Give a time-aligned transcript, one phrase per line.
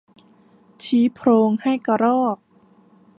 [0.83, 2.37] ชี้โพรงให้กระรอก